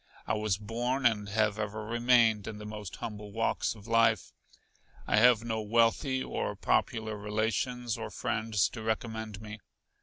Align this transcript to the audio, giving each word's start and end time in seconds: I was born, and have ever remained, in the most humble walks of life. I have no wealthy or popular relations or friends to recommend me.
I 0.25 0.33
was 0.33 0.57
born, 0.57 1.05
and 1.05 1.29
have 1.29 1.59
ever 1.59 1.85
remained, 1.85 2.47
in 2.47 2.57
the 2.57 2.65
most 2.65 2.95
humble 2.95 3.31
walks 3.31 3.75
of 3.75 3.85
life. 3.85 4.33
I 5.05 5.17
have 5.17 5.43
no 5.43 5.61
wealthy 5.61 6.23
or 6.23 6.55
popular 6.55 7.15
relations 7.15 7.99
or 7.99 8.09
friends 8.09 8.67
to 8.69 8.81
recommend 8.81 9.41
me. 9.43 9.59